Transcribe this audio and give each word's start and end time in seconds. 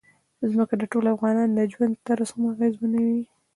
ځمکه 0.51 0.75
د 0.77 0.83
ټولو 0.91 1.07
افغانانو 1.15 1.53
د 1.57 1.61
ژوند 1.73 1.93
طرز 2.07 2.29
هم 2.35 2.43
اغېزمنوي. 2.53 3.21